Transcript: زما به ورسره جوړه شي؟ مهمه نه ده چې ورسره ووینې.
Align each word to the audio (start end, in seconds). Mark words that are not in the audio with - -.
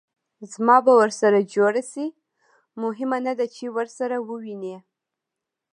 زما 0.51 0.77
به 0.85 0.93
ورسره 1.01 1.39
جوړه 1.53 1.81
شي؟ 1.91 2.05
مهمه 2.83 3.19
نه 3.27 3.33
ده 3.39 3.45
چې 3.55 3.65
ورسره 3.77 4.15
ووینې. 4.27 4.75